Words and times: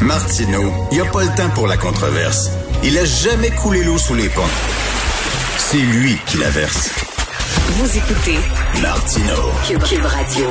Martineau, 0.00 0.72
il 0.92 0.98
n'y 0.98 1.00
a 1.00 1.10
pas 1.10 1.24
le 1.24 1.36
temps 1.36 1.50
pour 1.54 1.66
la 1.66 1.76
controverse. 1.76 2.50
Il 2.84 2.96
a 2.98 3.04
jamais 3.04 3.50
coulé 3.50 3.82
l'eau 3.82 3.98
sous 3.98 4.14
les 4.14 4.28
ponts. 4.28 4.42
C'est 5.56 5.78
lui 5.78 6.16
qui 6.26 6.38
la 6.38 6.50
verse. 6.50 6.90
Vous 7.72 7.96
écoutez 7.96 8.38
Martineau. 8.80 9.50
Cube, 9.66 10.04
Radio. 10.04 10.46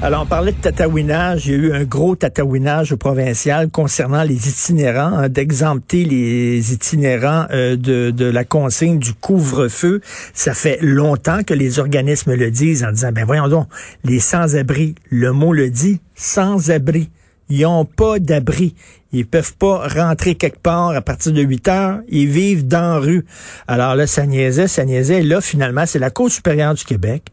Alors, 0.00 0.22
on 0.22 0.26
parlait 0.26 0.52
de 0.52 0.56
tatouinage. 0.56 1.46
Il 1.46 1.52
y 1.52 1.54
a 1.54 1.58
eu 1.58 1.72
un 1.74 1.84
gros 1.84 2.16
tatouinage 2.16 2.92
au 2.92 2.96
provincial 2.96 3.68
concernant 3.68 4.22
les 4.22 4.48
itinérants, 4.48 5.18
hein, 5.18 5.28
d'exempter 5.28 6.04
les 6.04 6.72
itinérants 6.72 7.46
euh, 7.52 7.76
de, 7.76 8.10
de 8.10 8.24
la 8.24 8.44
consigne 8.44 8.98
du 8.98 9.12
couvre-feu. 9.12 10.00
Ça 10.32 10.54
fait 10.54 10.78
longtemps 10.80 11.42
que 11.46 11.54
les 11.54 11.78
organismes 11.78 12.34
le 12.34 12.50
disent 12.50 12.84
en 12.84 12.90
disant, 12.90 13.12
ben 13.12 13.26
voyons 13.26 13.48
donc, 13.48 13.68
les 14.02 14.18
sans-abri, 14.18 14.94
le 15.10 15.32
mot 15.32 15.52
le 15.52 15.68
dit, 15.68 16.00
sans-abri. 16.16 17.10
Ils 17.54 17.64
n'ont 17.64 17.84
pas 17.84 18.18
d'abri. 18.18 18.74
Ils 19.12 19.26
peuvent 19.26 19.54
pas 19.58 19.86
rentrer 19.86 20.36
quelque 20.36 20.58
part 20.58 20.92
à 20.92 21.02
partir 21.02 21.32
de 21.32 21.42
8 21.42 21.68
heures. 21.68 21.98
Ils 22.08 22.26
vivent 22.26 22.66
dans 22.66 22.98
rue. 22.98 23.26
Alors 23.68 23.94
là, 23.94 24.06
ça 24.06 24.24
niaisait, 24.24 24.68
ça 24.68 24.86
niaisait. 24.86 25.20
Et 25.20 25.22
là, 25.22 25.42
finalement, 25.42 25.84
c'est 25.84 25.98
la 25.98 26.08
Cour 26.08 26.30
supérieure 26.30 26.72
du 26.72 26.82
Québec 26.82 27.24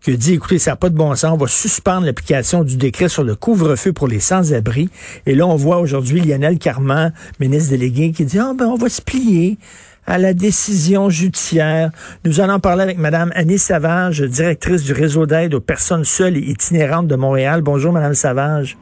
qui 0.00 0.16
dit, 0.16 0.32
écoutez, 0.32 0.58
ça 0.58 0.70
n'a 0.70 0.76
pas 0.76 0.88
de 0.88 0.96
bon 0.96 1.14
sens, 1.14 1.32
on 1.34 1.36
va 1.36 1.46
suspendre 1.46 2.06
l'application 2.06 2.64
du 2.64 2.78
décret 2.78 3.10
sur 3.10 3.22
le 3.22 3.34
couvre-feu 3.34 3.92
pour 3.92 4.08
les 4.08 4.18
sans-abri. 4.18 4.88
Et 5.26 5.34
là, 5.34 5.46
on 5.46 5.56
voit 5.56 5.78
aujourd'hui 5.78 6.22
Lionel 6.22 6.58
Carman, 6.58 7.12
ministre 7.38 7.68
délégué, 7.68 8.12
qui 8.12 8.24
dit, 8.24 8.38
ah 8.38 8.54
ben, 8.56 8.64
on 8.64 8.76
va 8.76 8.88
se 8.88 9.02
plier 9.02 9.58
à 10.06 10.16
la 10.16 10.32
décision 10.32 11.10
judiciaire. 11.10 11.90
Nous 12.24 12.40
allons 12.40 12.60
parler 12.60 12.82
avec 12.82 12.96
Madame 12.96 13.30
Annie 13.34 13.58
Savage, 13.58 14.22
directrice 14.22 14.84
du 14.84 14.94
réseau 14.94 15.26
d'aide 15.26 15.52
aux 15.52 15.60
personnes 15.60 16.04
seules 16.04 16.38
et 16.38 16.48
itinérantes 16.48 17.08
de 17.08 17.16
Montréal. 17.16 17.60
Bonjour, 17.60 17.92
Madame 17.92 18.14
Savage. 18.14 18.78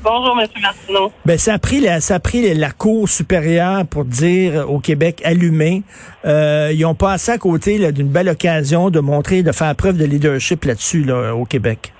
Bonjour, 0.00 0.38
M. 0.40 0.46
Martineau. 0.62 1.12
Ben, 1.24 1.36
ça 1.36 1.54
a 1.54 1.58
pris 1.58 1.80
la, 1.80 2.00
ça 2.00 2.16
a 2.16 2.20
pris 2.20 2.54
la 2.54 2.70
Cour 2.70 3.08
supérieure 3.08 3.82
pour 3.90 4.04
dire 4.04 4.70
au 4.70 4.78
Québec 4.78 5.20
allumé. 5.24 5.82
Euh, 6.24 6.70
ils 6.72 6.86
ont 6.86 6.94
passé 6.94 7.32
à 7.32 7.38
côté 7.38 7.92
d'une 7.92 8.08
belle 8.08 8.28
occasion 8.28 8.90
de 8.90 9.00
montrer, 9.00 9.42
de 9.42 9.52
faire 9.52 9.74
preuve 9.74 9.98
de 9.98 10.04
leadership 10.04 10.64
là-dessus 10.64 11.02
là, 11.02 11.34
au 11.34 11.44
Québec. 11.44 11.92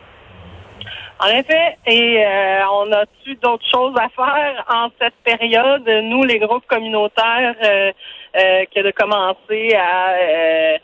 En 1.21 1.27
effet, 1.27 1.77
et 1.87 2.25
euh, 2.25 2.61
on 2.73 2.93
a 2.93 3.03
eu 3.27 3.35
d'autres 3.43 3.67
choses 3.73 3.95
à 3.99 4.09
faire 4.11 4.65
en 4.69 4.89
cette 5.01 5.17
période? 5.25 5.83
Nous, 6.05 6.23
les 6.23 6.39
groupes 6.39 6.67
communautaires, 6.69 7.57
euh, 7.65 7.91
euh, 8.37 8.65
que 8.73 8.81
de 8.83 8.93
commencer 8.93 9.75
à, 9.75 10.11
euh, 10.13 10.77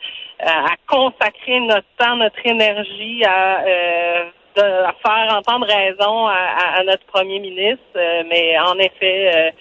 à 0.45 0.75
consacrer 0.87 1.61
notre 1.61 1.87
temps, 1.97 2.17
notre 2.17 2.45
énergie 2.45 3.23
à 3.23 3.63
de 4.55 4.61
faire 5.05 5.35
entendre 5.35 5.67
raison 5.67 6.27
à, 6.27 6.83
notre 6.85 7.05
premier 7.05 7.39
ministre. 7.39 7.83
Euh, 7.95 8.23
mais 8.27 8.57
en 8.59 8.77
effet, 8.79 9.53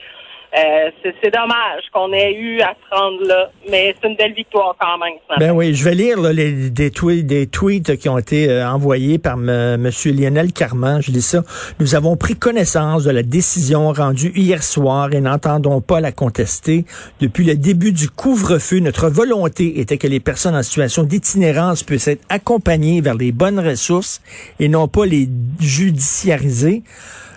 euh, 0.56 0.90
c'est 1.20 1.32
dommage 1.32 1.82
qu'on 1.92 2.12
ait 2.12 2.32
eu 2.32 2.60
à 2.60 2.74
se 2.74 2.96
rendre 2.96 3.26
là, 3.26 3.50
mais 3.68 3.92
c'est 4.00 4.08
une 4.08 4.14
belle 4.14 4.34
victoire 4.34 4.76
quand 4.78 4.98
même. 4.98 5.14
Ben 5.40 5.50
oui, 5.50 5.74
je 5.74 5.82
vais 5.82 5.96
lire 5.96 6.20
les, 6.20 6.70
des, 6.70 6.92
tweets, 6.92 7.26
des 7.26 7.48
tweets 7.48 7.96
qui 7.96 8.08
ont 8.08 8.18
été 8.18 8.48
euh, 8.48 8.68
envoyés 8.68 9.18
par 9.18 9.34
M. 9.34 9.90
Lionel 10.04 10.52
Carman. 10.52 11.02
Je 11.02 11.10
lis 11.10 11.22
ça. 11.22 11.42
Nous 11.80 11.96
avons 11.96 12.16
pris 12.16 12.36
connaissance 12.36 13.02
de 13.02 13.10
la 13.10 13.24
décision 13.24 13.92
rendue 13.92 14.32
hier 14.36 14.62
soir 14.62 15.12
et 15.12 15.20
n'entendons 15.20 15.80
pas 15.80 16.00
la 16.00 16.12
contester. 16.12 16.84
Depuis 17.18 17.44
le 17.44 17.56
début 17.56 17.90
du 17.90 18.08
couvre-feu, 18.08 18.78
notre 18.78 19.08
volonté 19.08 19.80
était 19.80 19.98
que 19.98 20.06
les 20.06 20.20
personnes 20.20 20.54
en 20.54 20.62
situation 20.62 21.02
d'itinérance 21.02 21.82
puissent 21.82 22.06
être 22.08 22.24
accompagnées 22.28 23.00
vers 23.00 23.14
les 23.14 23.32
bonnes 23.32 23.58
ressources 23.58 24.22
et 24.60 24.68
non 24.68 24.86
pas 24.86 25.04
les 25.04 25.28
judiciariser. 25.58 26.84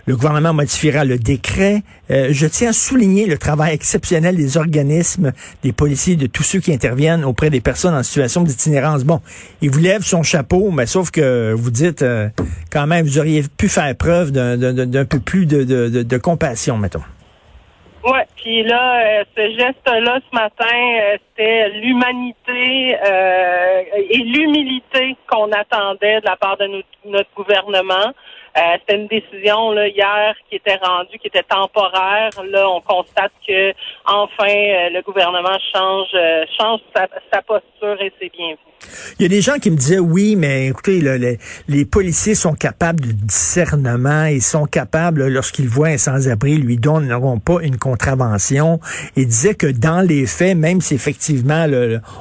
Le 0.08 0.16
gouvernement 0.16 0.54
modifiera 0.54 1.04
le 1.04 1.18
décret. 1.18 1.82
Euh, 2.12 2.30
je 2.32 2.48
tiens 2.48 2.70
à 2.70 2.74
souligner 2.74 3.26
le 3.26 3.38
travail 3.38 3.74
exceptionnel 3.74 4.38
des 4.38 4.56
organismes, 4.56 5.34
des 5.64 5.74
policiers, 5.74 6.16
de 6.16 6.28
tous 6.28 6.44
ceux 6.44 6.60
qui 6.60 6.74
interviennent 6.74 7.26
auprès 7.26 7.50
des 7.50 7.60
personnes 7.60 7.94
en 7.94 8.04
situation 8.04 8.44
d'itinérance. 8.44 9.04
Bon, 9.04 9.20
il 9.62 9.70
vous 9.70 9.82
lève 9.82 10.04
son 10.04 10.24
chapeau, 10.24 10.72
mais 10.72 10.86
sauf 10.86 11.12
que 11.12 11.52
vous 11.52 11.72
dites 11.72 12.04
euh, 12.04 12.30
quand 12.72 12.88
même, 12.88 13.06
vous 13.06 13.20
auriez 13.20 13.44
pu 13.58 13.68
faire 13.68 13.94
preuve 13.98 14.32
d'un 14.32 15.06
peu 15.06 15.20
plus 15.20 15.46
de, 15.46 16.18
compassion, 16.18 16.78
mettons. 16.78 17.04
Oui, 18.06 18.20
puis 18.38 18.64
là, 18.64 19.02
euh, 19.02 19.24
ce 19.36 19.42
geste-là 19.42 20.20
ce 20.32 20.34
matin, 20.34 21.18
c'était 21.36 21.68
l'humanité 21.82 22.96
et 24.10 24.18
l'humilité 24.20 25.18
qu'on 25.30 25.52
attendait 25.52 26.22
de 26.22 26.26
la 26.26 26.38
part 26.38 26.56
de 26.56 26.82
notre 27.04 27.30
gouvernement. 27.36 28.14
Euh, 28.58 28.78
c'était 28.80 29.00
une 29.00 29.08
décision 29.08 29.72
là, 29.72 29.88
hier 29.88 30.34
qui 30.50 30.56
était 30.56 30.78
rendue, 30.82 31.20
qui 31.20 31.28
était 31.28 31.44
temporaire. 31.44 32.32
Là, 32.50 32.68
on 32.70 32.82
constate 32.82 33.32
que 33.48 33.72
enfin 34.06 34.50
euh, 34.50 34.90
le 34.90 35.02
gouvernement 35.04 35.58
change 35.74 36.08
euh, 36.16 36.44
change 36.60 36.80
sa, 36.96 37.42
posture 37.44 38.02
et 38.02 38.12
c'est 38.20 38.32
bien 38.32 38.52
vu. 38.52 38.58
Il 39.20 39.24
y 39.24 39.26
a 39.26 39.30
des 39.30 39.42
gens 39.42 39.60
qui 39.60 39.70
me 39.70 39.76
disaient 39.76 40.00
oui, 40.00 40.36
mais 40.36 40.68
écoutez, 40.68 41.02
les, 41.68 41.86
policiers 41.86 42.36
sont 42.36 42.54
capables 42.54 43.02
de 43.02 43.12
discernement, 43.12 44.26
ils 44.26 44.42
sont 44.42 44.66
capables, 44.66 45.28
lorsqu'ils 45.28 45.68
voient 45.68 45.90
un 45.90 45.98
sans-abri, 45.98 46.58
lui 46.58 46.78
donneront 46.78 47.40
pas 47.40 47.62
une 47.62 47.78
contravention. 47.78 48.80
Ils 49.16 49.28
disaient 49.28 49.56
que 49.56 49.68
dans 49.68 50.02
les 50.02 50.26
faits, 50.26 50.56
même 50.56 50.82
si 50.82 50.94
effectivement 50.94 51.66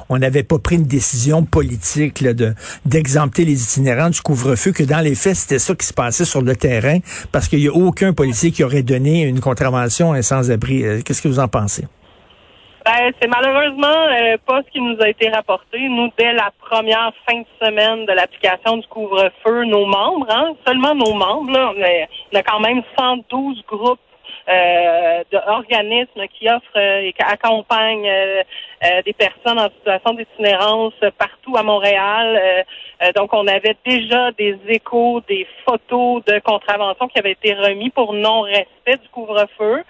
on 0.09 0.17
n'avait 0.17 0.43
pas 0.43 0.59
pris 0.59 0.75
une 0.75 0.87
décision 0.87 1.43
politique 1.43 2.23
de 2.23 2.53
d'exempter 2.85 3.45
les 3.45 3.63
itinérants 3.63 4.09
du 4.09 4.21
couvre-feu, 4.21 4.71
que 4.71 4.83
dans 4.83 5.01
les 5.01 5.15
faits, 5.15 5.35
c'était 5.35 5.59
ça 5.59 5.75
qui 5.75 5.85
se 5.85 5.93
passait 5.93 6.25
sur 6.27 6.41
le 6.41 6.55
terrain, 6.55 6.99
parce 7.31 7.47
qu'il 7.47 7.59
n'y 7.59 7.67
a 7.67 7.73
aucun 7.73 8.13
policier 8.13 8.51
qui 8.51 8.63
aurait 8.63 8.83
donné 8.83 9.23
une 9.23 9.39
contravention 9.39 10.13
à 10.13 10.17
un 10.17 10.21
sans-abri. 10.21 10.83
Euh, 10.83 11.01
qu'est-ce 11.03 11.21
que 11.21 11.27
vous 11.27 11.39
en 11.39 11.47
pensez? 11.47 11.85
Ben, 12.87 13.11
c'est 13.21 13.27
malheureusement 13.27 13.87
euh, 13.87 14.37
pas 14.45 14.61
ce 14.65 14.71
qui 14.71 14.79
nous 14.79 14.95
a 15.01 15.09
été 15.09 15.27
rapporté. 15.27 15.77
Nous, 15.89 16.09
dès 16.17 16.31
la 16.31 16.51
première 16.57 17.11
fin 17.27 17.39
de 17.39 17.45
semaine 17.61 18.05
de 18.05 18.13
l'application 18.13 18.77
du 18.77 18.87
couvre-feu, 18.87 19.65
nos 19.65 19.85
membres, 19.85 20.27
hein, 20.29 20.53
seulement 20.65 20.95
nos 20.95 21.13
membres, 21.13 21.51
là, 21.51 21.73
on, 21.75 22.37
a, 22.37 22.43
quand 22.43 22.61
même 22.61 22.81
112 22.97 23.61
groupes 23.67 23.99
euh, 24.49 25.23
d'organismes 25.31 26.27
qui 26.33 26.49
offrent 26.49 26.77
et 26.77 27.13
qui 27.13 27.23
accompagnent 27.23 28.09
des 29.05 29.13
personnes 29.13 29.59
en 29.59 29.69
situation 29.69 30.13
d'itinérance 30.13 30.93
partout 31.17 31.57
à 31.57 31.63
Montréal. 31.63 32.65
donc, 33.15 33.33
on 33.33 33.47
avait 33.47 33.75
déjà 33.85 34.31
des 34.31 34.57
échos, 34.67 35.21
des 35.27 35.47
photos 35.65 36.23
de 36.25 36.39
contraventions 36.39 37.07
qui 37.07 37.19
avaient 37.19 37.31
été 37.31 37.53
remis 37.53 37.89
pour 37.89 38.13
non-respect 38.13 38.97
du 39.01 39.09
couvre-feu. 39.11 39.83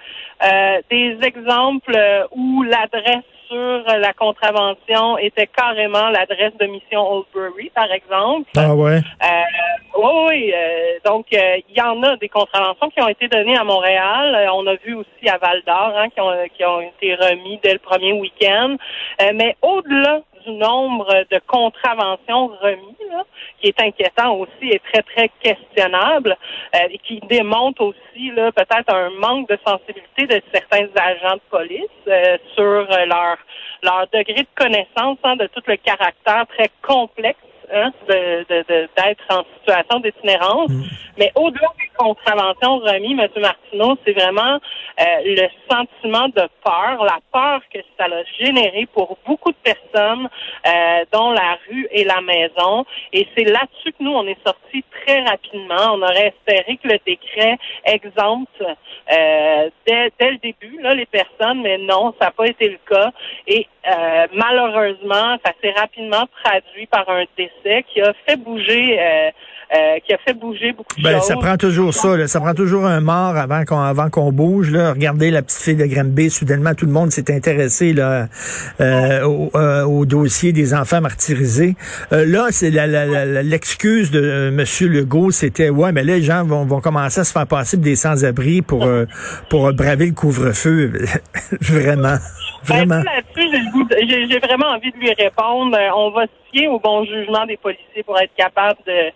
Euh, 0.44 0.82
des 0.92 1.18
exemples 1.24 1.96
euh, 1.96 2.28
où 2.32 2.62
l'adresse 2.62 3.24
sur 3.48 3.84
la 3.86 4.14
contravention 4.14 5.18
était 5.18 5.48
carrément 5.48 6.10
l'adresse 6.10 6.54
de 6.60 6.66
mission 6.66 7.02
Oldbury, 7.02 7.70
par 7.74 7.92
exemple. 7.92 8.50
Ah 8.56 8.74
ouais? 8.76 8.98
Euh, 9.24 9.98
oui, 9.98 10.12
oui. 10.28 10.54
Euh, 10.56 11.00
donc, 11.06 11.28
il 11.32 11.76
y 11.76 11.82
en 11.82 12.02
a 12.04 12.18
des 12.18 12.30
contraventions 12.30 12.90
qui 12.90 13.02
ont 13.02 13.08
été 13.08 13.28
données 13.28 13.58
à 13.58 13.64
Montréal. 13.64 14.50
on 14.54 14.66
a 14.68 14.76
vu 14.76 14.96
aussi 14.96 15.30
à 15.30 15.38
Val 15.38 15.62
d'Or 15.66 15.94
hein, 15.96 16.10
qui, 16.10 16.22
ont, 16.22 16.34
qui 16.56 16.66
ont 16.66 16.82
été 16.82 17.16
remis 17.16 17.60
dès 17.64 17.74
le 17.74 17.80
premier 17.80 18.14
week-end. 18.14 18.78
mais 19.34 19.56
au-delà 19.62 20.22
nombre 20.52 21.26
de 21.32 21.40
contraventions 21.48 22.48
remises, 22.62 23.26
qui 23.60 23.68
est 23.68 23.82
inquiétant 23.82 24.36
aussi 24.36 24.70
et 24.72 24.82
très, 24.92 25.02
très 25.04 25.30
questionnable, 25.42 26.36
euh, 26.76 26.80
et 26.90 26.98
qui 27.00 27.20
démontre 27.22 27.82
aussi 27.82 28.32
là 28.32 28.52
peut-être 28.52 28.94
un 28.94 29.10
manque 29.12 29.50
de 29.50 29.58
sensibilité 29.66 30.28
de 30.28 30.42
certains 30.54 30.88
agents 30.96 31.36
de 31.36 31.42
police 31.50 31.82
euh, 32.08 32.38
sur 32.56 32.88
leur 33.06 33.38
leur 33.84 34.08
degré 34.12 34.42
de 34.42 34.48
connaissance 34.56 35.18
hein, 35.24 35.36
de 35.36 35.48
tout 35.48 35.62
le 35.68 35.78
caractère 35.78 36.46
très 36.48 36.70
complexe 36.82 37.40
hein, 37.72 37.92
de, 38.08 38.46
d'être 38.50 39.24
en 39.30 39.44
situation 39.58 40.00
d'itinérance. 40.00 40.72
Mm. 40.72 40.84
Mais 41.18 41.32
au-delà 41.36 41.68
des 41.98 42.04
contraventions 42.04 42.80
remises, 42.80 43.20
M. 43.20 43.42
Martineau, 43.42 43.98
c'est 44.06 44.14
vraiment 44.14 44.60
euh, 45.00 45.04
le 45.24 45.48
sentiment 45.70 46.28
de 46.30 46.48
peur, 46.64 47.04
la 47.04 47.20
peur 47.32 47.62
que 47.74 47.80
ça 47.98 48.06
a 48.06 48.24
généré 48.44 48.88
pour 48.94 49.18
beaucoup 49.26 49.52
de 49.52 49.58
personnes, 49.64 50.30
euh, 50.66 51.06
dont 51.12 51.32
la 51.32 51.58
rue 51.70 51.88
et 51.92 52.04
la 52.04 52.22
maison. 52.22 52.86
Et 53.14 53.28
c'est 53.36 53.44
là-dessus 53.44 53.92
que 53.94 54.04
nous, 54.04 54.12
on 54.12 54.28
est 54.28 54.38
sortis 54.46 54.84
très 55.06 55.22
rapidement. 55.22 55.94
On 55.94 56.02
aurait 56.02 56.34
espéré 56.36 56.78
que 56.78 56.88
le 56.88 57.00
décret 57.06 57.58
exempte 57.86 58.62
euh, 58.62 59.70
dès, 59.86 60.12
dès, 60.20 60.32
le 60.32 60.38
début 60.38 60.82
là, 60.82 60.94
les 60.94 61.06
personnes, 61.06 61.62
mais 61.62 61.78
non, 61.78 62.14
ça 62.20 62.26
n'a 62.26 62.32
pas 62.32 62.48
été 62.48 62.70
le 62.70 62.80
cas. 62.90 63.12
Et 63.48 63.68
euh, 63.88 64.28
malheureusement, 64.34 65.38
ça 65.46 65.54
s'est 65.62 65.72
rapidement 65.72 66.26
traduit 66.44 66.88
par 66.88 67.10
un 67.10 67.24
décès 67.38 67.84
qui 67.92 68.02
a 68.02 68.14
fait 68.26 68.38
bouger 68.38 69.00
euh, 69.74 70.00
qui 70.06 70.14
a 70.14 70.18
fait 70.20 70.34
bouger 70.34 70.72
beaucoup 70.72 70.96
de 70.98 71.04
ben, 71.04 71.18
choses. 71.18 71.28
Ça 71.28 71.36
prend 71.36 71.58
toujours 71.58 71.94
ça. 71.94 72.16
Là. 72.16 72.28
Ça 72.28 72.40
prend 72.40 72.54
toujours 72.54 72.86
un 72.86 73.02
mort 73.02 73.36
avant 73.36 73.66
qu'on 73.66 73.80
avant 73.80 74.10
qu'on 74.10 74.32
bouge. 74.32 74.72
Là. 74.72 74.94
Regardez 74.94 75.30
la 75.30 75.42
petite 75.42 75.62
fille 75.62 75.76
de 75.76 75.86
Granby. 75.86 76.30
Soudainement, 76.30 76.74
tout 76.74 76.86
le 76.86 76.92
monde 76.92 77.12
s'est 77.12 77.34
intéressé 77.34 77.94
là, 77.94 78.28
euh, 78.80 79.24
au, 79.26 79.52
euh, 79.56 79.84
au, 79.84 80.06
dossier 80.06 80.54
des 80.54 80.74
enfants 80.74 81.02
martyrisés. 81.02 81.76
Euh, 82.14 82.26
là, 82.26 82.48
c'est 82.52 82.70
l'excuse 82.70 84.14
la, 84.14 84.20
la, 84.20 84.26
de 84.26 84.32
euh, 84.32 84.52
Monsieur 84.52 84.88
Legault, 84.88 85.32
c'était 85.32 85.70
ouais, 85.70 85.92
mais 85.92 86.04
là, 86.04 86.16
les 86.16 86.24
gens 86.24 86.46
vont, 86.46 86.66
vont 86.66 86.80
commencer 86.80 87.20
à 87.20 87.24
se 87.24 87.34
faire 87.34 87.48
passer 87.48 87.78
des 87.78 87.96
sans-abri 87.96 88.62
pour 88.62 88.86
euh, 88.86 89.06
pour 89.50 89.74
braver 89.74 90.08
le 90.08 90.14
couvre-feu. 90.14 90.94
vraiment. 91.62 92.18
Vraiment. 92.64 93.02
Ben, 93.02 93.24
j'ai 93.38 94.40
vraiment 94.40 94.68
envie 94.76 94.92
de 94.92 94.98
lui 94.98 95.14
répondre. 95.14 95.78
On 95.96 96.12
va 96.12 96.24
se 96.24 96.32
fier 96.52 96.68
au 96.68 96.80
bon 96.80 97.06
jugement 97.06 97.46
des 97.46 97.56
policiers 97.56 98.04
pour 98.04 98.20
être 98.20 98.34
capable 98.36 98.80
de 98.86 99.12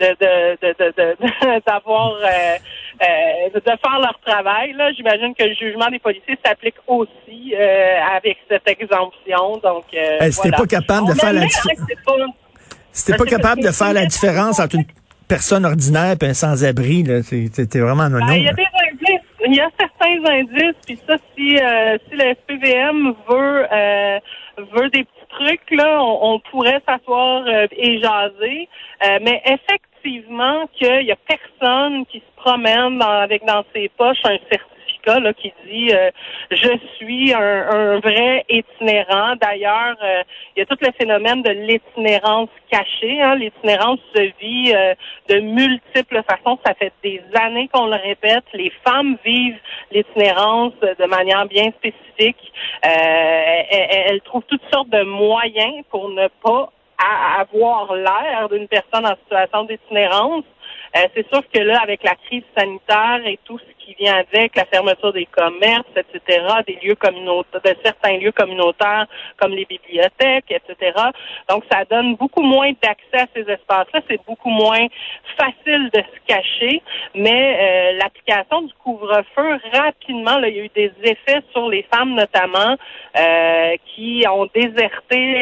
de 0.00 1.60
d'avoir 1.66 2.14
de, 2.14 2.22
de, 2.22 2.28
euh, 3.02 3.50
de, 3.54 3.60
faire 3.60 3.98
leur 4.00 4.18
travail. 4.24 4.72
Là, 4.72 4.92
j'imagine 4.92 5.34
que 5.34 5.44
le 5.44 5.54
jugement 5.54 5.88
des 5.90 5.98
policiers 5.98 6.38
s'applique 6.44 6.76
aussi 6.86 7.54
euh, 7.54 8.16
avec 8.16 8.38
cette 8.48 8.68
exemption. 8.68 9.58
Donc, 9.62 9.84
euh, 9.94 10.30
c'était 10.30 10.50
pas 10.50 10.66
capable 10.66 11.08
de 11.08 11.14
faire 11.14 11.32
la 11.32 11.44
différence. 11.44 12.34
C'était 12.92 13.18
pas 13.18 13.24
capable 13.24 13.62
de 13.62 13.70
faire 13.70 13.92
la 13.92 14.06
différence 14.06 14.58
entre 14.60 14.76
une 14.76 14.86
personne 15.28 15.64
ordinaire 15.64 16.16
et 16.20 16.26
un 16.26 16.34
sans-abri. 16.34 17.04
C'était 17.52 17.80
vraiment 17.80 18.08
non. 18.08 18.18
Ben, 18.26 18.34
il 18.34 18.44
y 18.44 18.48
a 18.48 18.52
des 18.52 18.62
indices. 18.62 19.20
Il 19.46 19.54
y 19.54 19.60
a 19.60 19.70
certains 19.78 20.24
indices. 20.32 20.76
Puis 20.84 20.98
ça, 21.06 21.16
si 21.36 21.56
si 21.56 22.16
le 22.16 22.34
SPVM 22.34 23.14
veut 23.28 23.66
veut 24.74 24.90
des 24.90 25.06
trucs 25.28 25.70
là, 25.70 26.02
on, 26.02 26.40
pourrait 26.40 26.80
s'asseoir 26.86 27.46
et 27.48 28.00
jaser. 28.00 28.68
mais 29.22 29.42
effectivement 29.44 30.66
qu'il 30.74 31.02
y 31.02 31.12
a 31.12 31.16
personne 31.16 32.06
qui 32.06 32.18
se 32.18 32.42
promène 32.42 33.02
avec 33.02 33.44
dans 33.44 33.64
ses 33.74 33.88
poches 33.90 34.24
un 34.24 34.38
certificat 34.50 34.68
là, 35.06 35.32
qui 35.32 35.52
dit 35.66 35.90
euh, 35.92 36.10
je 36.50 36.70
suis 36.96 37.32
un, 37.32 37.98
vrai 38.00 38.44
itinérant. 38.48 39.36
D'ailleurs, 39.40 39.96
euh, 40.02 40.22
il 40.54 40.60
y 40.60 40.62
a 40.62 40.66
tout 40.66 40.76
le 40.80 40.92
phénomène 40.98 41.42
de 41.42 41.50
l'itinérance 41.50 42.50
cachée. 42.70 43.20
Hein. 43.20 43.36
L'itinérance 43.36 44.00
se 44.14 44.22
vit 44.40 44.72
euh, 44.74 44.94
de 45.28 45.40
multiples 45.40 46.22
façons. 46.28 46.58
Ça 46.66 46.74
fait 46.74 46.92
des 47.02 47.22
années 47.34 47.68
qu'on 47.72 47.86
le 47.86 47.96
répète. 47.96 48.44
Les 48.52 48.72
femmes 48.84 49.16
vivent 49.24 49.60
l'itinérance 49.92 50.74
de 50.80 51.06
manière 51.06 51.46
bien 51.46 51.70
spécifique. 51.78 52.52
Elles 53.70 54.20
trouvent 54.22 54.44
toutes 54.48 54.62
sortes 54.72 54.88
de 54.90 55.02
moyens 55.02 55.84
pour 55.90 56.08
ne 56.08 56.28
pas 56.42 56.72
avoir 57.38 57.94
l'air 57.94 58.48
d'une 58.50 58.68
personne 58.68 59.06
en 59.06 59.16
situation 59.22 59.64
d'itinérance. 59.64 60.44
Euh, 60.96 61.06
c'est 61.14 61.28
sûr 61.28 61.42
que 61.52 61.60
là, 61.60 61.80
avec 61.82 62.02
la 62.02 62.14
crise 62.14 62.44
sanitaire 62.56 63.20
et 63.24 63.38
tout 63.44 63.58
ce 63.58 63.77
qui 63.88 63.94
vient 63.98 64.16
avec, 64.16 64.54
la 64.54 64.66
fermeture 64.66 65.12
des 65.12 65.26
commerces, 65.26 65.86
etc., 65.96 66.44
des 66.66 66.78
lieux 66.82 66.94
communautaires, 66.94 67.60
de 67.64 67.74
certains 67.82 68.18
lieux 68.18 68.32
communautaires 68.32 69.06
comme 69.40 69.52
les 69.52 69.64
bibliothèques, 69.64 70.50
etc. 70.50 70.92
Donc, 71.48 71.64
ça 71.70 71.84
donne 71.84 72.16
beaucoup 72.16 72.42
moins 72.42 72.70
d'accès 72.82 73.20
à 73.20 73.26
ces 73.34 73.50
espaces-là. 73.50 74.00
C'est 74.08 74.20
beaucoup 74.26 74.50
moins 74.50 74.86
facile 75.38 75.90
de 75.94 76.00
se 76.00 76.26
cacher, 76.26 76.82
mais 77.14 77.56
euh, 77.58 77.98
l'application 77.98 78.62
du 78.62 78.72
couvre-feu, 78.84 79.58
rapidement, 79.72 80.38
là, 80.38 80.48
il 80.48 80.56
y 80.56 80.60
a 80.60 80.64
eu 80.64 80.70
des 80.74 80.92
effets 81.04 81.42
sur 81.52 81.68
les 81.68 81.84
femmes 81.92 82.14
notamment 82.14 82.76
euh, 83.18 83.76
qui 83.86 84.24
ont 84.30 84.46
déserté 84.54 85.38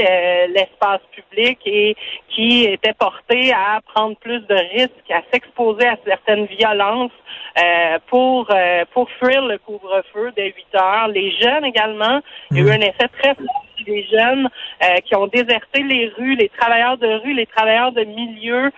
l'espace 0.48 1.00
public 1.12 1.58
et 1.66 1.96
qui 2.28 2.64
étaient 2.64 2.93
portées 2.93 3.52
à 3.52 3.81
prendre 3.94 4.16
plus 4.16 4.40
de 4.40 4.54
risques, 4.54 5.10
à 5.10 5.22
s'exposer 5.32 5.87
à 5.87 5.96
certaines 6.04 6.46
violences 6.46 7.12
euh, 7.58 7.98
pour 8.36 8.54
euh, 8.54 8.84
pour 8.92 9.08
fuir 9.12 9.46
le 9.46 9.56
couvre-feu 9.58 10.30
dès 10.36 10.48
8 10.48 10.74
heures. 10.74 11.08
Les 11.08 11.30
jeunes 11.40 11.64
également, 11.64 12.20
il 12.50 12.58
y 12.58 12.60
a 12.60 12.62
eu 12.64 12.66
mm. 12.66 12.82
un 12.82 12.86
effet 12.86 13.08
très 13.18 13.34
fort 13.34 13.65
des 13.86 14.04
jeunes 14.04 14.48
euh, 14.82 14.96
qui 15.04 15.14
ont 15.14 15.26
déserté 15.26 15.82
les 15.82 16.08
rues, 16.16 16.36
les 16.36 16.48
travailleurs 16.48 16.98
de 16.98 17.06
rue, 17.06 17.34
les 17.34 17.46
travailleurs 17.46 17.92
de 17.92 18.04
milieu 18.04 18.70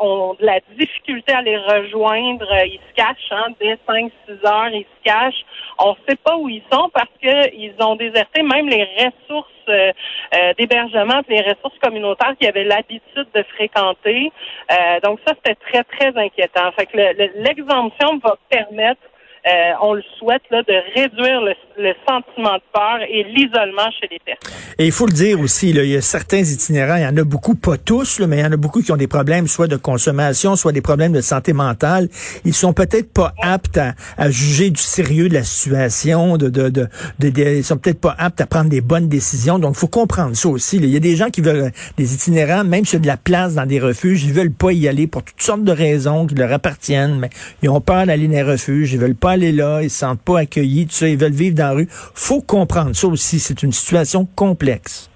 ont 0.00 0.36
de 0.38 0.44
la 0.44 0.60
difficulté 0.78 1.32
à 1.32 1.42
les 1.42 1.56
rejoindre. 1.56 2.46
Ils 2.66 2.80
se 2.88 2.94
cachent 2.94 3.32
hein, 3.32 3.46
dès 3.60 3.78
5-6 3.88 4.10
heures, 4.46 4.68
ils 4.68 4.84
se 4.84 5.04
cachent. 5.04 5.44
On 5.78 5.90
ne 5.90 5.96
sait 6.08 6.16
pas 6.16 6.36
où 6.36 6.48
ils 6.48 6.62
sont 6.70 6.90
parce 6.92 7.08
qu'ils 7.20 7.74
ont 7.80 7.96
déserté 7.96 8.42
même 8.42 8.68
les 8.68 8.84
ressources 8.84 9.50
euh, 9.68 9.92
euh, 10.34 10.52
d'hébergement, 10.58 11.22
les 11.28 11.40
ressources 11.40 11.78
communautaires 11.82 12.34
qu'ils 12.38 12.48
avaient 12.48 12.64
l'habitude 12.64 13.26
de 13.34 13.42
fréquenter. 13.54 14.32
Euh, 14.70 15.00
donc 15.00 15.20
ça, 15.26 15.34
c'était 15.36 15.54
très, 15.54 15.84
très 15.84 16.18
inquiétant. 16.18 16.70
Fait 16.72 16.86
que 16.86 16.96
l'exemption 17.42 18.18
va 18.22 18.36
permettre 18.48 19.00
euh, 19.46 19.72
on 19.82 19.92
le 19.92 20.02
souhaite, 20.18 20.40
là, 20.50 20.62
de 20.62 20.72
réduire 20.94 21.42
le, 21.42 21.92
sentiment 22.08 22.54
de 22.54 22.62
peur 22.72 22.98
et 23.06 23.24
l'isolement 23.24 23.90
chez 24.00 24.08
les 24.10 24.18
personnes. 24.24 24.58
Et 24.78 24.86
il 24.86 24.92
faut 24.92 25.06
le 25.06 25.12
dire 25.12 25.38
aussi, 25.38 25.72
là, 25.74 25.82
il 25.82 25.90
y 25.90 25.96
a 25.96 26.00
certains 26.00 26.38
itinérants, 26.38 26.96
il 26.96 27.02
y 27.02 27.06
en 27.06 27.16
a 27.16 27.24
beaucoup, 27.24 27.54
pas 27.54 27.76
tous, 27.76 28.20
là, 28.20 28.26
mais 28.26 28.38
il 28.38 28.42
y 28.42 28.46
en 28.46 28.52
a 28.52 28.56
beaucoup 28.56 28.80
qui 28.80 28.90
ont 28.90 28.96
des 28.96 29.06
problèmes, 29.06 29.46
soit 29.46 29.66
de 29.66 29.76
consommation, 29.76 30.56
soit 30.56 30.72
des 30.72 30.80
problèmes 30.80 31.12
de 31.12 31.20
santé 31.20 31.52
mentale. 31.52 32.08
Ils 32.46 32.54
sont 32.54 32.72
peut-être 32.72 33.12
pas 33.12 33.34
aptes 33.42 33.78
à, 34.16 34.30
juger 34.30 34.70
du 34.70 34.80
sérieux 34.80 35.28
de 35.28 35.34
la 35.34 35.44
situation, 35.44 36.38
de, 36.38 36.48
de, 36.48 36.70
de, 36.70 36.88
ils 37.18 37.64
sont 37.64 37.76
peut-être 37.76 38.00
pas 38.00 38.14
aptes 38.18 38.40
à 38.40 38.46
prendre 38.46 38.70
des 38.70 38.80
bonnes 38.80 39.08
décisions. 39.08 39.58
Donc, 39.58 39.74
il 39.76 39.78
faut 39.78 39.88
comprendre 39.88 40.34
ça 40.34 40.48
aussi. 40.48 40.78
Il 40.78 40.86
y 40.86 40.96
a 40.96 41.00
des 41.00 41.16
gens 41.16 41.28
qui 41.28 41.42
veulent, 41.42 41.70
des 41.98 42.14
itinérants, 42.14 42.64
même 42.64 42.86
s'il 42.86 42.94
y 42.94 43.00
a 43.00 43.02
de 43.02 43.06
la 43.06 43.18
place 43.18 43.54
dans 43.56 43.66
des 43.66 43.78
refuges, 43.78 44.24
ils 44.24 44.32
veulent 44.32 44.52
pas 44.52 44.72
y 44.72 44.88
aller 44.88 45.06
pour 45.06 45.22
toutes 45.22 45.42
sortes 45.42 45.64
de 45.64 45.72
raisons 45.72 46.26
qui 46.26 46.34
leur 46.34 46.50
appartiennent, 46.50 47.18
mais 47.18 47.30
ils 47.62 47.68
ont 47.68 47.82
peur 47.82 48.06
d'aller 48.06 48.26
dans 48.26 48.32
les 48.32 48.42
refuges, 48.42 48.92
ils 48.94 48.98
veulent 48.98 49.14
pas 49.14 49.33
aller 49.34 49.52
là, 49.52 49.82
ils 49.82 49.90
se 49.90 49.98
sentent 49.98 50.22
pas 50.22 50.40
accueillis, 50.40 50.86
tout 50.86 50.94
ça, 50.94 51.08
ils 51.08 51.18
veulent 51.18 51.32
vivre 51.32 51.56
dans 51.56 51.68
la 51.68 51.72
rue. 51.72 51.88
Faut 51.90 52.40
comprendre 52.40 52.94
ça 52.94 53.06
aussi, 53.06 53.38
c'est 53.38 53.62
une 53.62 53.72
situation 53.72 54.26
complexe. 54.34 55.10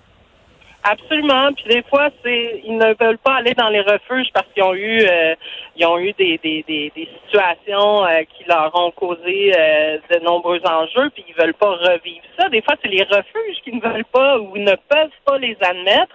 Absolument. 0.85 1.53
Puis 1.53 1.65
des 1.69 1.82
fois, 1.82 2.09
c'est 2.23 2.62
ils 2.65 2.76
ne 2.76 2.94
veulent 2.99 3.19
pas 3.19 3.37
aller 3.37 3.53
dans 3.53 3.69
les 3.69 3.81
refuges 3.81 4.29
parce 4.32 4.47
qu'ils 4.55 4.62
ont 4.62 4.75
eu 4.75 5.03
euh, 5.03 5.35
ils 5.76 5.85
ont 5.85 5.99
eu 5.99 6.12
des, 6.12 6.38
des, 6.38 6.65
des, 6.67 7.09
situations 7.25 8.06
euh, 8.06 8.23
qui 8.23 8.44
leur 8.49 8.70
ont 8.75 8.91
causé 8.93 9.53
euh, 9.55 9.99
de 10.11 10.25
nombreux 10.25 10.61
enjeux, 10.64 11.11
puis 11.11 11.25
ils 11.29 11.35
veulent 11.35 11.55
pas 11.55 11.73
revivre 11.73 12.25
ça. 12.38 12.49
Des 12.49 12.62
fois, 12.62 12.75
c'est 12.81 12.88
les 12.88 13.03
refuges 13.03 13.61
qui 13.64 13.73
ne 13.73 13.81
veulent 13.81 14.05
pas 14.12 14.38
ou 14.38 14.56
ne 14.56 14.75
peuvent 14.88 15.19
pas 15.26 15.38
les 15.38 15.56
admettre 15.61 16.14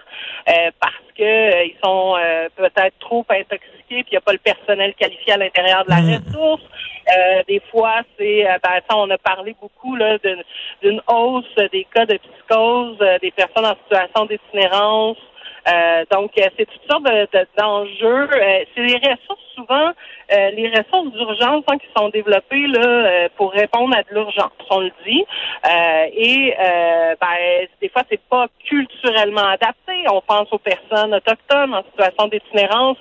parce 0.80 0.94
que 1.16 1.64
ils 1.66 1.76
sont 1.82 2.16
peut-être 2.56 2.98
trop 3.00 3.24
intoxiqués, 3.28 4.02
puis 4.02 4.06
il 4.08 4.12
n'y 4.12 4.18
a 4.18 4.20
pas 4.20 4.32
le 4.32 4.38
personnel 4.38 4.94
qualifié 4.94 5.34
à 5.34 5.36
l'intérieur 5.36 5.84
de 5.84 5.90
la 5.90 6.00
mmh. 6.00 6.22
ressource. 6.26 6.62
Euh, 7.08 7.42
des 7.46 7.60
fois, 7.70 8.00
c'est, 8.18 8.48
euh, 8.48 8.58
ben, 8.62 8.80
ça, 8.88 8.96
on 8.96 9.10
a 9.10 9.18
parlé 9.18 9.54
beaucoup 9.60 9.94
là 9.96 10.18
d'une 10.82 11.02
hausse 11.06 11.54
des 11.70 11.86
cas 11.92 12.06
de 12.06 12.16
psychose, 12.16 12.96
euh, 13.02 13.18
des 13.18 13.30
personnes 13.30 13.66
en 13.66 13.76
situation 13.84 14.26
d'itinérance. 14.26 15.18
donc, 16.10 16.32
c'est 16.36 16.66
toutes 16.66 16.90
sortes 16.90 17.04
d'enjeux. 17.58 18.28
c'est 18.74 18.82
les 18.82 18.96
ressources 18.96 19.43
souvent, 19.54 19.92
les 20.30 20.68
ressources 20.68 21.12
d'urgence 21.12 21.64
hein, 21.68 21.78
qui 21.78 21.86
sont 21.96 22.08
développées 22.08 22.66
là 22.66 23.28
pour 23.36 23.52
répondre 23.52 23.96
à 23.96 24.02
de 24.02 24.14
l'urgence, 24.14 24.52
on 24.70 24.80
le 24.80 24.92
dit. 25.06 25.24
et 26.16 26.54
ben, 27.20 27.66
des 27.80 27.88
fois, 27.88 28.02
c'est 28.10 28.20
pas 28.28 28.46
culturellement 28.66 29.46
adapté. 29.46 29.92
On 30.10 30.20
pense 30.20 30.48
aux 30.52 30.58
personnes 30.58 31.14
autochtones 31.14 31.74
en 31.74 31.82
situation 31.84 32.28
d'itinérance 32.28 32.98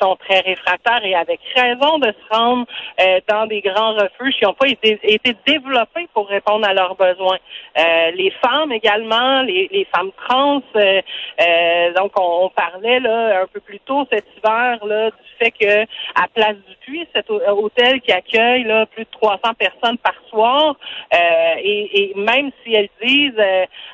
sont 0.00 0.16
très 0.16 0.40
réfractaires 0.40 1.04
et 1.04 1.14
avec 1.14 1.40
raison 1.54 1.98
de 1.98 2.06
se 2.06 2.36
rendre 2.36 2.66
euh, 3.00 3.20
dans 3.28 3.46
des 3.46 3.60
grands 3.60 3.94
refuges 3.94 4.34
qui 4.38 4.44
n'ont 4.44 4.54
pas 4.54 4.68
été, 4.68 4.98
été, 5.02 5.34
développés 5.46 6.08
pour 6.14 6.28
répondre 6.28 6.66
à 6.66 6.74
leurs 6.74 6.94
besoins. 6.96 7.38
Euh, 7.78 8.10
les 8.12 8.30
femmes 8.42 8.72
également, 8.72 9.42
les, 9.42 9.68
les 9.72 9.86
femmes 9.94 10.10
trans, 10.26 10.62
euh, 10.76 11.92
donc 11.94 12.12
on, 12.18 12.50
parlait 12.50 13.00
là 13.00 13.42
un 13.42 13.46
peu 13.46 13.60
plus 13.60 13.80
tôt 13.80 14.06
cet 14.12 14.26
hiver 14.36 14.84
là 14.84 15.10
du 15.10 15.16
fait 15.38 15.50
que 15.52 15.82
à 16.14 16.28
Place 16.34 16.56
du 16.68 16.76
Puy, 16.82 17.06
cet 17.14 17.30
hôtel 17.30 18.00
qui 18.02 18.12
accueille 18.12 18.64
là 18.64 18.84
plus 18.86 19.04
de 19.04 19.10
300 19.10 19.38
personnes 19.58 19.98
par 19.98 20.14
soir, 20.28 20.76
et, 21.12 22.10
et, 22.10 22.14
même 22.14 22.50
si 22.62 22.74
elles 22.74 22.90
disent 23.02 23.40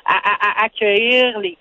à, 0.05 0.61
à 0.61 0.65
accueillir 0.65 1.39
les 1.39 1.57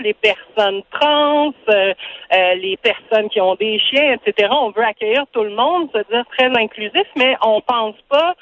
les 0.00 0.14
personnes 0.14 0.82
trans, 0.90 1.52
euh, 1.68 1.94
euh, 2.32 2.54
les 2.54 2.76
personnes 2.76 3.28
qui 3.28 3.40
ont 3.40 3.54
des 3.56 3.78
chiens, 3.78 4.14
etc. 4.14 4.48
On 4.52 4.70
veut 4.70 4.84
accueillir 4.84 5.24
tout 5.32 5.42
le 5.42 5.50
monde, 5.50 5.90
se 5.92 5.98
dire 6.12 6.24
très 6.36 6.46
inclusif, 6.46 7.06
mais 7.16 7.36
on 7.42 7.60
pense 7.60 7.96
pas 8.08 8.34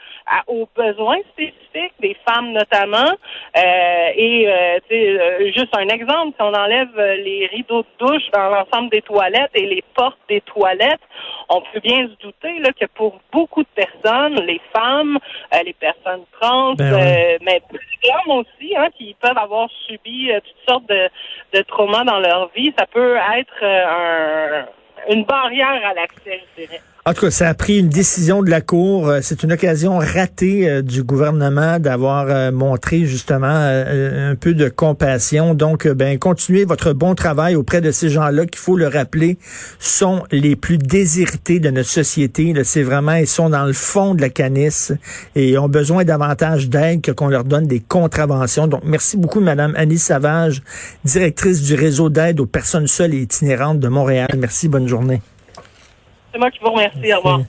aux 0.47 0.69
besoins 0.77 1.19
spécifiques 1.33 1.95
des 2.01 2.17
femmes 2.27 2.53
notamment. 2.53 3.11
Euh, 3.57 4.09
et 4.17 5.53
juste 5.57 5.77
un 5.77 5.89
exemple, 5.89 6.35
si 6.37 6.43
on 6.43 6.55
enlève 6.55 6.97
les 6.97 7.47
rideaux 7.47 7.83
de 7.83 8.07
douche 8.07 8.31
dans 8.33 8.49
l'ensemble 8.49 8.91
des 8.91 9.03
toilettes 9.03 9.51
et 9.55 9.67
les 9.67 9.85
portes 9.95 10.19
des 10.29 10.41
toilettes, 10.43 11.01
on 11.49 11.63
peut 11.73 11.81
bien 11.81 12.09
se 12.09 12.23
douter 12.23 12.59
là, 12.61 12.71
que 12.73 12.87
pour 12.87 13.21
beaucoup 13.33 13.63
de 13.63 13.69
personnes, 13.75 14.35
les 14.47 14.61
femmes, 14.75 15.19
les 15.65 15.73
personnes 15.75 16.25
trans, 16.41 16.75
ben 16.75 17.39
mais 17.43 17.63
les 17.73 18.11
hommes 18.11 18.39
aussi, 18.39 18.77
hein, 18.77 18.89
qui 18.97 19.15
peuvent 19.21 19.39
avoir 19.39 19.69
subi 19.87 20.31
toutes 20.45 20.69
sortes 20.69 20.89
de, 20.89 21.09
de 21.53 21.63
traumas 21.63 22.05
dans 22.05 22.19
leur 22.19 22.49
vie, 22.55 22.73
ça 22.79 22.87
peut 22.87 23.17
être 23.39 23.63
euh, 23.63 24.63
une 25.11 25.25
barrière 25.25 25.81
à 25.85 25.95
l'accès, 25.95 26.43
je 26.57 26.63
dirais. 26.63 26.81
En 27.07 27.13
tout 27.13 27.27
cas, 27.27 27.31
ça 27.31 27.51
a 27.51 27.55
pris 27.55 27.81
une 27.81 27.91
décision 27.91 28.43
de 28.43 28.49
la 28.49 28.63
Cour. 28.63 29.11
Euh, 29.11 29.19
c'est 29.21 29.43
une 29.43 29.53
occasion 29.53 29.99
ratée 29.99 30.67
euh, 30.67 30.81
du 30.81 31.03
gouvernement 31.03 31.79
d'avoir 31.79 32.29
euh, 32.31 32.51
montré 32.51 33.05
justement 33.05 33.47
un 33.47 34.35
peu 34.37 34.55
de 34.55 34.71
compassion. 34.71 35.53
Donc, 35.53 35.87
ben, 35.87 36.19
continuez 36.19 36.65
votre 36.65 36.95
bon 36.95 37.15
travail 37.15 37.57
auprès 37.57 37.83
de 37.83 37.91
ces 37.91 38.09
gens-là 38.09 38.47
qu'il 38.47 38.59
faut 38.59 38.79
le 38.79 38.89
rappeler 38.89 39.37
sont 39.79 40.23
les 40.33 40.57
plus 40.57 40.79
désirés 40.79 41.59
de 41.61 41.69
notre 41.69 41.91
société. 41.91 42.55
C'est 42.65 42.83
vraiment, 42.83 43.17
ils 43.17 43.27
sont 43.27 43.51
dans 43.51 43.67
le 43.67 43.75
fond 43.75 44.15
de 44.15 44.23
la 44.23 44.31
canisse 44.31 44.91
et 45.37 45.59
ont 45.59 45.69
besoin 45.69 46.05
davantage 46.05 46.71
d'aide 46.71 47.03
que 47.03 47.11
qu'on 47.11 47.29
leur 47.29 47.45
donne 47.45 47.67
des 47.67 47.81
contraventions. 47.81 48.67
Donc, 48.67 48.81
merci 48.83 49.19
beaucoup, 49.19 49.41
Madame 49.41 49.75
Annie 49.77 49.99
Savage, 49.99 50.63
directrice 51.05 51.61
du 51.61 51.75
réseau 51.75 52.09
d'aide 52.09 52.41
aux 52.41 52.47
personnes 52.47 52.87
seules 52.87 53.13
et 53.13 53.21
itinérantes 53.21 53.79
de 53.79 53.89
Montréal. 53.89 54.29
Merci, 54.39 54.69
bonne 54.69 54.89
journée. 54.89 55.21
C'est 56.35 56.41
moi 56.41 56.51
qui 56.51 56.59
vous 56.59 56.71
remercie. 56.73 57.15
Au 57.15 57.19
revoir. 57.19 57.41